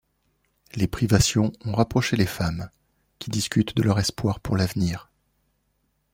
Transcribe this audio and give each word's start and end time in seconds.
Les 0.73 0.87
privations 0.87 1.51
ont 1.63 1.73
rapproché 1.73 2.15
les 2.15 2.25
femmes, 2.25 2.71
qui 3.19 3.29
discutent 3.29 3.75
de 3.77 3.83
leurs 3.83 3.99
espoirs 3.99 4.39
pour 4.39 4.57
l'avenir. 4.57 5.11